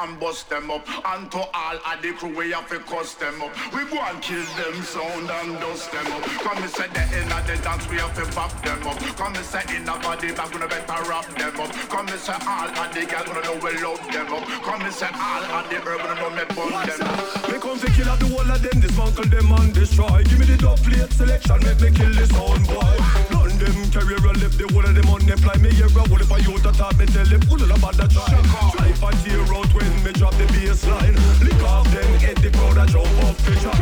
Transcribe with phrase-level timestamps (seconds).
[0.00, 0.86] and bust them up.
[1.04, 3.52] And to all of the crew, we have to cuss them up.
[3.72, 6.22] We go and kill them sound and dust them up.
[6.40, 8.98] Come and say the end of the dance, we have to pop them up.
[9.16, 11.70] Come and say in the body back, we better wrap them up.
[11.88, 14.44] Come and say all of the girls, we know we love them up.
[14.64, 17.52] Come and say all of the herb, we know me bun them up.
[17.52, 20.24] Me come to kill the whole of them, dismantle them and destroy.
[20.24, 23.39] Give me the dub plate selection, make me kill this sound boy.
[23.60, 25.56] Them carrier and left the whole of them fly.
[25.60, 28.24] Me hear a whole of you that talk, me tell them about the try.
[28.72, 31.12] Try for tear out when me drop the bass line.
[31.44, 33.76] Lick off them head, the crowd a jump up the shot.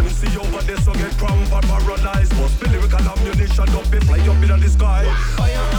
[0.00, 2.32] MC over there so get crown for paradise.
[2.40, 5.04] Must be lyrical ammunition up, be fly up in the sky.
[5.36, 5.77] Fire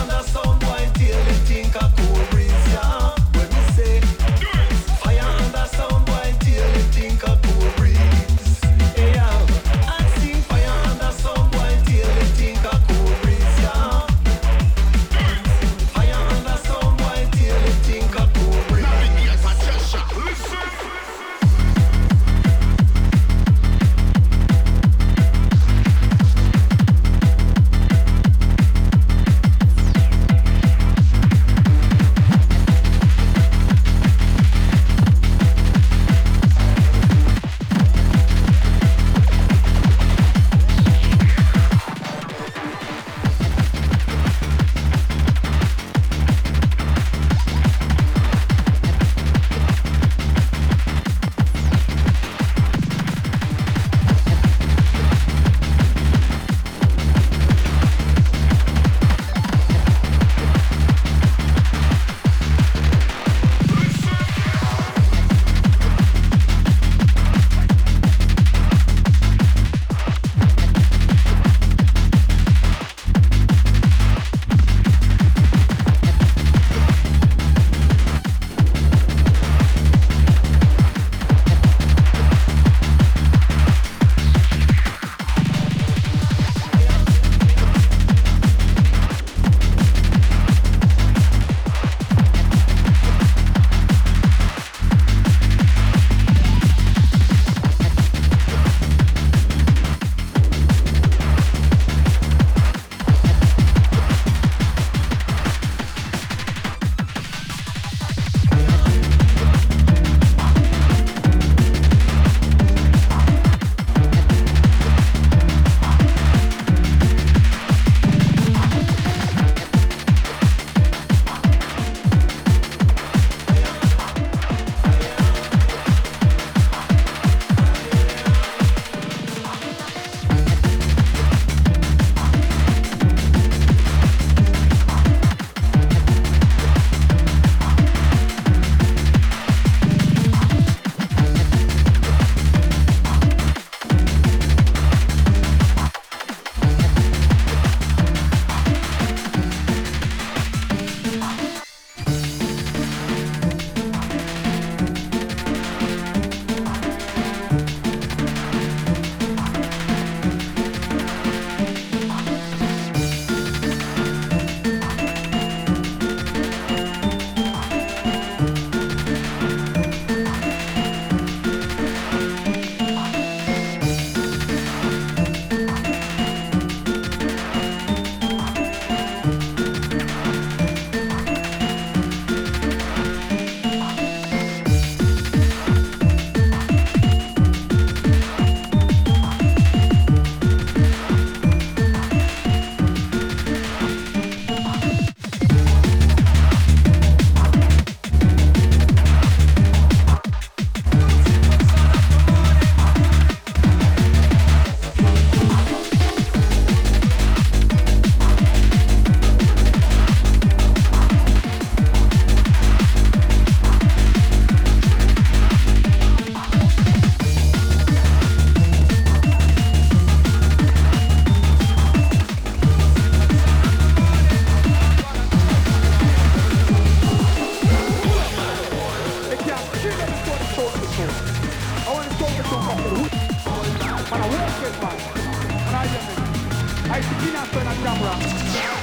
[237.00, 238.14] I see in front camera.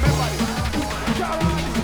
[0.01, 0.37] Everybody.
[1.19, 1.76] Sharon.